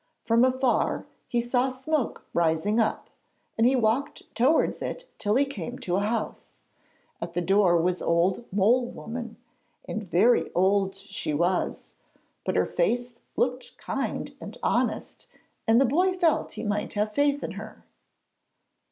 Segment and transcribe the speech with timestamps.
[0.23, 3.11] From afar he saw smoke rising up,
[3.55, 6.63] and he walked towards it till he came to a house.
[7.21, 9.37] At the door was Old Mole woman,
[9.87, 11.93] and very old she was,
[12.43, 15.27] but her face looked kind and honest
[15.67, 17.83] and the boy felt he might have faith in her.